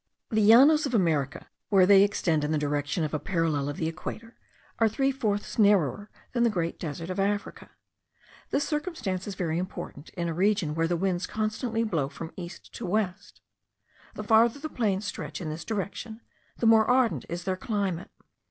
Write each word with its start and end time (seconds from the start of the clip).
The 0.31 0.41
Llanos 0.41 0.87
of 0.87 0.95
America, 0.95 1.47
where 1.69 1.85
they 1.85 2.01
extend 2.01 2.43
in 2.43 2.51
the 2.51 2.57
direction 2.57 3.03
of 3.03 3.13
a 3.13 3.19
parallel 3.19 3.69
of 3.69 3.77
the 3.77 3.87
equator, 3.87 4.35
are 4.79 4.89
three 4.89 5.11
fourths 5.11 5.59
narrower 5.59 6.09
then 6.33 6.41
the 6.41 6.49
great 6.49 6.79
desert 6.79 7.11
of 7.11 7.19
Africa. 7.19 7.69
This 8.49 8.63
circumstance 8.67 9.27
is 9.27 9.35
very 9.35 9.59
important 9.59 10.09
in 10.17 10.27
a 10.27 10.33
region 10.33 10.73
where 10.73 10.87
the 10.87 10.97
winds 10.97 11.27
constantly 11.27 11.83
blow 11.83 12.09
from 12.09 12.33
east 12.35 12.73
to 12.77 12.85
west. 12.87 13.41
The 14.15 14.23
farther 14.23 14.57
the 14.59 14.69
plains 14.69 15.05
stretch 15.05 15.39
in 15.39 15.51
this 15.51 15.63
direction, 15.63 16.21
the 16.57 16.65
more 16.65 16.89
ardent 16.89 17.25
is 17.29 17.43
their 17.43 17.55
climate. 17.55 18.09